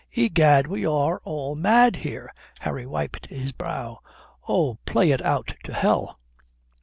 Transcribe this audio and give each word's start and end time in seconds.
"Egad, 0.17 0.65
we 0.65 0.83
are 0.83 1.21
all 1.25 1.55
mad 1.55 1.97
here," 1.97 2.33
Harry 2.61 2.87
wiped 2.87 3.27
his 3.27 3.51
brow. 3.51 3.99
"Oh, 4.47 4.79
play 4.87 5.11
it 5.11 5.21
out 5.21 5.53
to 5.65 5.73
hell." 5.75 6.17